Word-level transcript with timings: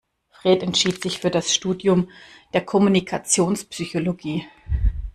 Fred 0.31 0.63
entschied 0.63 0.99
sich 0.99 1.19
für 1.19 1.29
das 1.29 1.53
Studium 1.53 2.09
der 2.55 2.65
Kommunikationspsychologie. 2.65 4.47